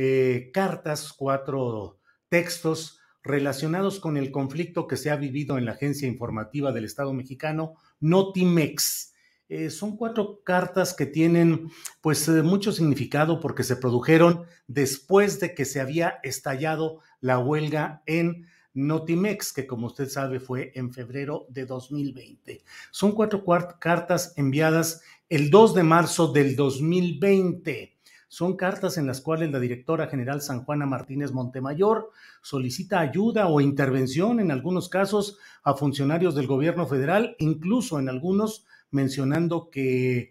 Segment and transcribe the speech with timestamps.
[0.00, 6.06] eh, cartas, cuatro textos relacionados con el conflicto que se ha vivido en la agencia
[6.06, 9.12] informativa del Estado mexicano, Notimex.
[9.48, 11.68] Eh, son cuatro cartas que tienen
[12.00, 18.04] pues eh, mucho significado porque se produjeron después de que se había estallado la huelga
[18.06, 22.62] en Notimex, que como usted sabe fue en febrero de 2020.
[22.92, 23.44] Son cuatro
[23.80, 27.97] cartas enviadas el 2 de marzo del 2020.
[28.28, 32.10] Son cartas en las cuales la directora general San Juana Martínez Montemayor
[32.42, 38.66] solicita ayuda o intervención en algunos casos a funcionarios del gobierno federal, incluso en algunos
[38.90, 40.30] mencionando que eh,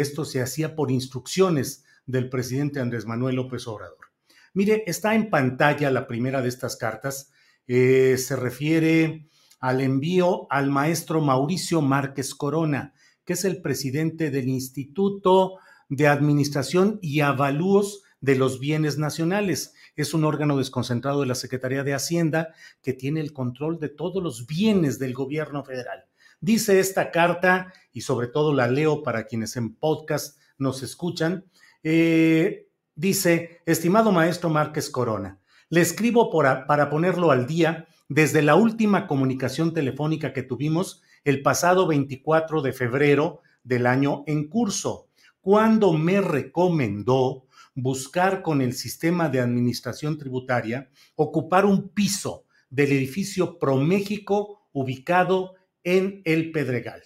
[0.00, 4.06] esto se hacía por instrucciones del presidente Andrés Manuel López Obrador.
[4.54, 7.30] Mire, está en pantalla la primera de estas cartas.
[7.66, 9.28] Eh, se refiere
[9.60, 12.94] al envío al maestro Mauricio Márquez Corona,
[13.24, 15.58] que es el presidente del Instituto
[15.88, 19.74] de Administración y Avalúos de los Bienes Nacionales.
[19.96, 24.22] Es un órgano desconcentrado de la Secretaría de Hacienda que tiene el control de todos
[24.22, 26.06] los bienes del gobierno federal.
[26.40, 31.44] Dice esta carta, y sobre todo la leo para quienes en podcast nos escuchan,
[31.82, 39.06] eh, dice, estimado maestro Márquez Corona, le escribo para ponerlo al día desde la última
[39.06, 45.08] comunicación telefónica que tuvimos el pasado 24 de febrero del año en curso
[45.44, 47.44] cuando me recomendó
[47.74, 56.22] buscar con el sistema de administración tributaria ocupar un piso del edificio ProMéxico ubicado en
[56.24, 57.02] El Pedregal.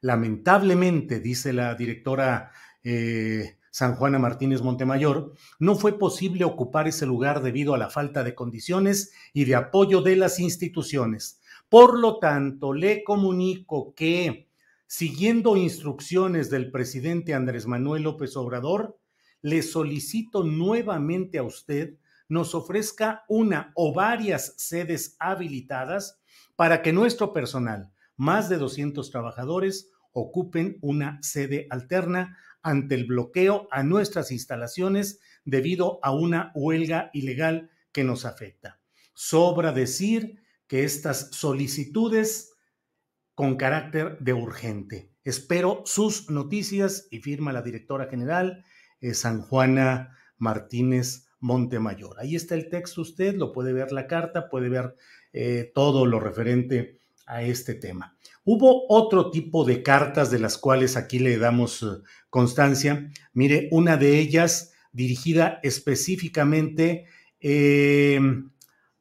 [0.00, 2.50] Lamentablemente, dice la directora
[2.82, 8.24] eh, San Juana Martínez Montemayor, no fue posible ocupar ese lugar debido a la falta
[8.24, 11.40] de condiciones y de apoyo de las instituciones.
[11.68, 14.48] Por lo tanto, le comunico que
[14.86, 18.98] siguiendo instrucciones del presidente Andrés Manuel López Obrador,
[19.42, 21.98] le solicito nuevamente a usted
[22.28, 26.20] nos ofrezca una o varias sedes habilitadas
[26.56, 33.68] para que nuestro personal, más de 200 trabajadores, ocupen una sede alterna ante el bloqueo
[33.70, 38.80] a nuestras instalaciones debido a una huelga ilegal que nos afecta.
[39.14, 42.55] Sobra decir que estas solicitudes
[43.36, 45.12] con carácter de urgente.
[45.22, 48.64] Espero sus noticias y firma la directora general
[49.00, 52.16] eh, San Juana Martínez Montemayor.
[52.18, 54.96] Ahí está el texto, usted lo puede ver la carta, puede ver
[55.34, 58.16] eh, todo lo referente a este tema.
[58.42, 61.86] Hubo otro tipo de cartas de las cuales aquí le damos eh,
[62.30, 63.10] constancia.
[63.34, 67.04] Mire, una de ellas dirigida específicamente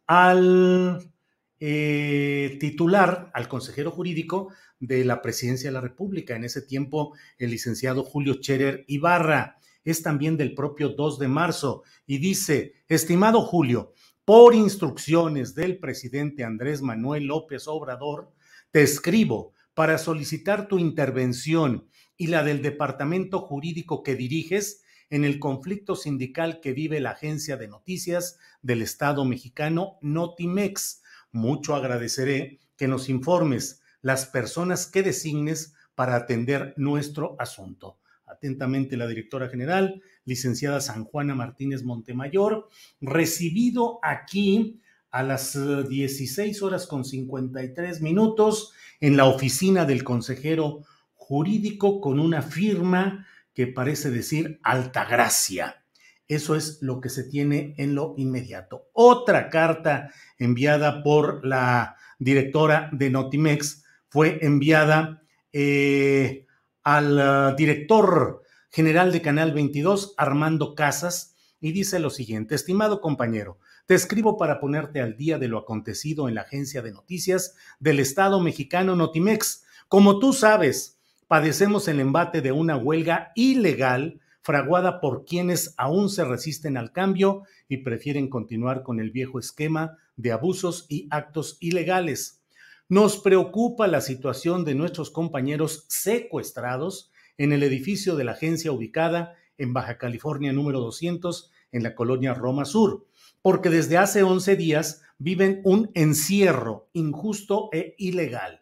[0.07, 1.15] al
[1.60, 7.52] eh, titular al consejero jurídico de la presidencia de la República, en ese tiempo el
[7.52, 13.94] licenciado Julio Cherer Ibarra, es también del propio 2 de marzo, y dice, estimado Julio,
[14.25, 18.31] por instrucciones del presidente Andrés Manuel López Obrador,
[18.72, 21.88] te escribo para solicitar tu intervención
[22.18, 27.58] y la del departamento jurídico que diriges en el conflicto sindical que vive la agencia
[27.58, 31.04] de noticias del Estado mexicano Notimex
[31.36, 38.00] mucho agradeceré que nos informes las personas que designes para atender nuestro asunto.
[38.26, 42.68] Atentamente la directora general, licenciada San Juana Martínez Montemayor,
[43.00, 50.82] recibido aquí a las 16 eh, horas con 53 minutos en la oficina del consejero
[51.14, 55.85] jurídico con una firma que parece decir Altagracia.
[56.27, 58.89] Eso es lo que se tiene en lo inmediato.
[58.94, 65.22] Otra carta enviada por la directora de Notimex fue enviada
[65.54, 66.45] eh,
[66.83, 67.18] al
[67.54, 73.95] uh, director general de Canal 22, Armando Casas, y dice lo siguiente, estimado compañero, te
[73.95, 78.39] escribo para ponerte al día de lo acontecido en la agencia de noticias del Estado
[78.39, 79.63] mexicano Notimex.
[79.88, 86.24] Como tú sabes, padecemos el embate de una huelga ilegal fraguada por quienes aún se
[86.24, 92.44] resisten al cambio y prefieren continuar con el viejo esquema de abusos y actos ilegales.
[92.88, 99.33] Nos preocupa la situación de nuestros compañeros secuestrados en el edificio de la agencia ubicada
[99.57, 103.07] en Baja California número 200 en la colonia Roma Sur,
[103.41, 108.62] porque desde hace 11 días viven un encierro injusto e ilegal.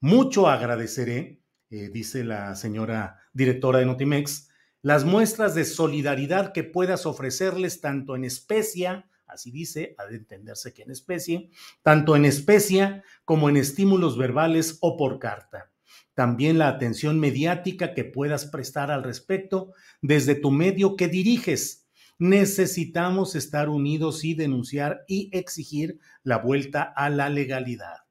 [0.00, 4.49] Mucho agradeceré, eh, dice la señora directora de Notimex,
[4.82, 10.72] las muestras de solidaridad que puedas ofrecerles tanto en especie, así dice, ha de entenderse
[10.72, 11.50] que en especie,
[11.82, 15.70] tanto en especie como en estímulos verbales o por carta.
[16.14, 21.88] También la atención mediática que puedas prestar al respecto desde tu medio que diriges.
[22.18, 28.09] Necesitamos estar unidos y denunciar y exigir la vuelta a la legalidad.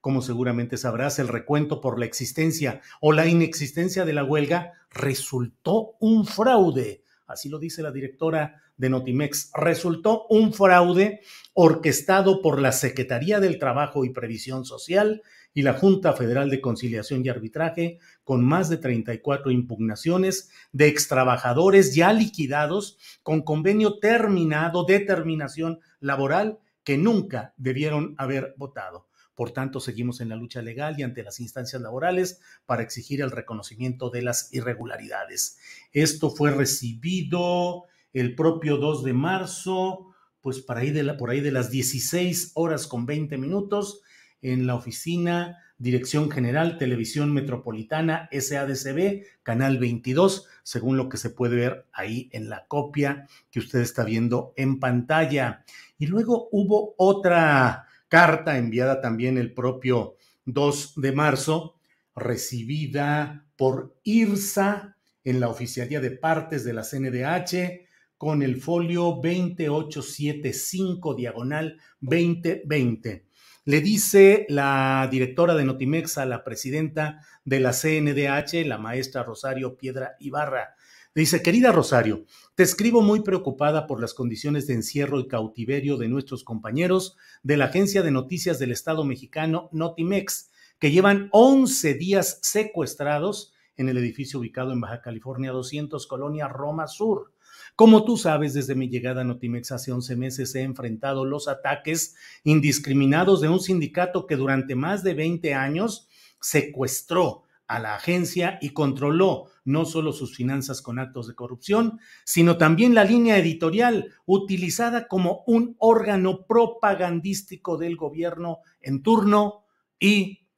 [0.00, 5.96] Como seguramente sabrás, el recuento por la existencia o la inexistencia de la huelga resultó
[6.00, 7.02] un fraude.
[7.26, 9.52] Así lo dice la directora de Notimex.
[9.54, 11.20] Resultó un fraude
[11.52, 17.24] orquestado por la Secretaría del Trabajo y Previsión Social y la Junta Federal de Conciliación
[17.24, 25.00] y Arbitraje, con más de 34 impugnaciones de extrabajadores ya liquidados con convenio terminado de
[25.00, 29.09] terminación laboral que nunca debieron haber votado.
[29.34, 33.30] Por tanto, seguimos en la lucha legal y ante las instancias laborales para exigir el
[33.30, 35.58] reconocimiento de las irregularidades.
[35.92, 41.52] Esto fue recibido el propio 2 de marzo, pues por ahí de, por ahí de
[41.52, 44.02] las 16 horas con 20 minutos
[44.42, 51.56] en la oficina Dirección General Televisión Metropolitana SADCB, Canal 22, según lo que se puede
[51.56, 55.64] ver ahí en la copia que usted está viendo en pantalla.
[55.98, 61.76] Y luego hubo otra carta enviada también el propio 2 de marzo,
[62.14, 67.86] recibida por IRSA en la Oficialía de Partes de la CNDH
[68.18, 73.26] con el folio 2875 diagonal 2020.
[73.64, 79.76] Le dice la directora de Notimex a la presidenta de la CNDH, la maestra Rosario
[79.76, 80.74] Piedra Ibarra,
[81.12, 82.24] Dice, querida Rosario,
[82.54, 87.56] te escribo muy preocupada por las condiciones de encierro y cautiverio de nuestros compañeros de
[87.56, 93.98] la agencia de noticias del Estado mexicano Notimex, que llevan 11 días secuestrados en el
[93.98, 97.32] edificio ubicado en Baja California 200, Colonia Roma Sur.
[97.74, 102.14] Como tú sabes, desde mi llegada a Notimex hace 11 meses he enfrentado los ataques
[102.44, 106.06] indiscriminados de un sindicato que durante más de 20 años
[106.40, 112.58] secuestró a la agencia y controló no solo sus finanzas con actos de corrupción, sino
[112.58, 119.66] también la línea editorial utilizada como un órgano propagandístico del gobierno en turno
[120.00, 120.48] y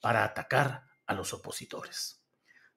[0.00, 2.22] para atacar a los opositores.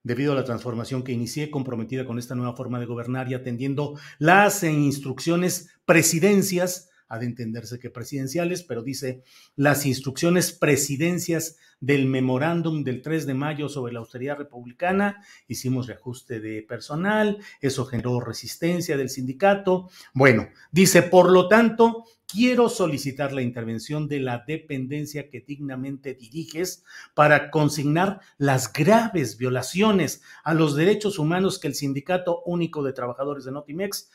[0.02, 3.96] Debido a la transformación que inicié comprometida con esta nueva forma de gobernar y atendiendo
[4.18, 9.22] las instrucciones presidencias, ha de entenderse que presidenciales, pero dice
[9.54, 16.40] las instrucciones presidencias del memorándum del 3 de mayo sobre la austeridad republicana, hicimos reajuste
[16.40, 19.90] de personal, eso generó resistencia del sindicato.
[20.14, 26.84] Bueno, dice, por lo tanto, quiero solicitar la intervención de la dependencia que dignamente diriges
[27.14, 33.44] para consignar las graves violaciones a los derechos humanos que el Sindicato Único de Trabajadores
[33.44, 34.10] de Notimex,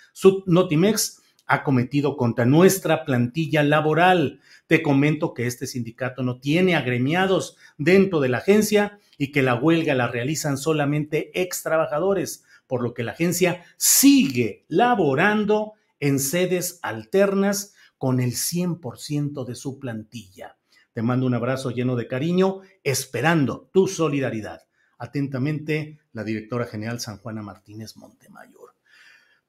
[0.45, 1.20] Notimex
[1.51, 4.39] ha cometido contra nuestra plantilla laboral.
[4.67, 9.55] Te comento que este sindicato no tiene agremiados dentro de la agencia y que la
[9.55, 16.79] huelga la realizan solamente ex trabajadores, por lo que la agencia sigue laborando en sedes
[16.83, 20.57] alternas con el 100% de su plantilla.
[20.93, 24.61] Te mando un abrazo lleno de cariño, esperando tu solidaridad.
[24.97, 28.73] Atentamente, la directora general San Juana Martínez Montemayor.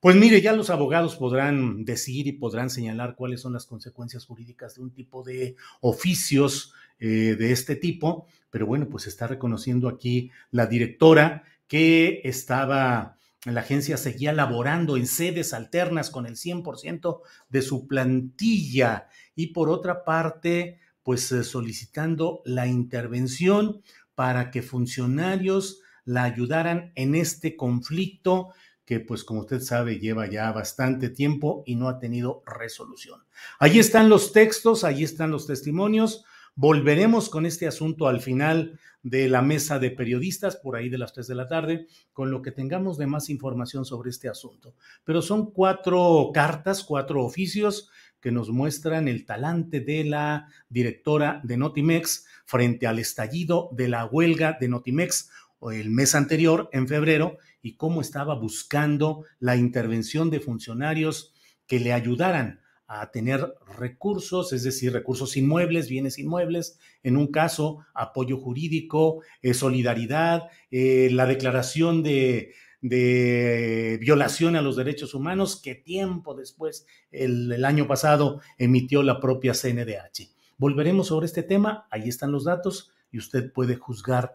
[0.03, 4.75] Pues mire, ya los abogados podrán decir y podrán señalar cuáles son las consecuencias jurídicas
[4.75, 10.33] de un tipo de oficios eh, de este tipo, pero bueno, pues está reconociendo aquí
[10.51, 17.63] la directora que estaba, la agencia seguía laborando en sedes alternas con el 100% de
[17.63, 19.07] su plantilla
[19.37, 23.83] y por otra parte, pues eh, solicitando la intervención
[24.17, 28.49] para que funcionarios la ayudaran en este conflicto
[28.93, 33.23] que pues como usted sabe lleva ya bastante tiempo y no ha tenido resolución.
[33.59, 36.27] Ahí están los textos, ahí están los testimonios.
[36.57, 41.15] Volveremos con este asunto al final de la mesa de periodistas, por ahí de las
[41.15, 44.75] tres de la tarde, con lo que tengamos de más información sobre este asunto.
[45.05, 47.89] Pero son cuatro cartas, cuatro oficios
[48.21, 54.05] que nos muestran el talante de la directora de Notimex frente al estallido de la
[54.05, 55.31] huelga de Notimex
[55.71, 61.33] el mes anterior, en febrero, y cómo estaba buscando la intervención de funcionarios
[61.67, 62.63] que le ayudaran
[62.95, 69.55] a tener recursos, es decir, recursos inmuebles, bienes inmuebles, en un caso, apoyo jurídico, eh,
[69.55, 72.53] solidaridad, eh, la declaración de,
[72.83, 80.29] violación a los derechos humanos que tiempo después, el, año pasado, emitió la propia CNDH.
[80.59, 84.35] Volveremos sobre este tema, ahí están los datos y usted puede juzgar